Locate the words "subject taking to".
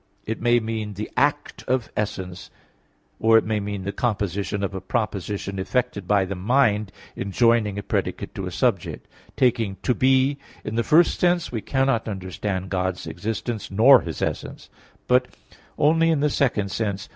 8.51-9.93